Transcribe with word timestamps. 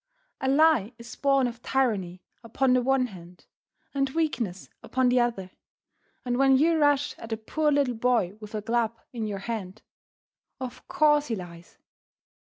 A 0.39 0.49
lie 0.49 0.93
is 0.97 1.15
born 1.15 1.45
of 1.45 1.61
tyranny 1.61 2.23
upon 2.43 2.73
the 2.73 2.81
one 2.81 3.05
hand 3.05 3.45
and 3.93 4.09
weakness 4.09 4.67
upon 4.81 5.09
the 5.09 5.19
other, 5.19 5.51
and 6.25 6.39
when 6.39 6.57
you 6.57 6.79
rush 6.79 7.15
at 7.19 7.31
a 7.31 7.37
poor 7.37 7.71
little 7.71 7.93
boy 7.93 8.35
with 8.41 8.55
a 8.55 8.63
club 8.63 8.99
in 9.13 9.27
your 9.27 9.37
hand, 9.45 9.83
of 10.59 10.87
course 10.87 11.27
he 11.27 11.35
lies. 11.35 11.77